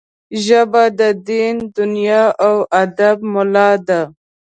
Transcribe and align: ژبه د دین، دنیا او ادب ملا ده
ژبه 0.45 0.83
د 0.99 1.01
دین، 1.27 1.55
دنیا 1.77 2.23
او 2.47 2.55
ادب 2.83 3.17
ملا 3.33 3.69
ده 3.87 4.01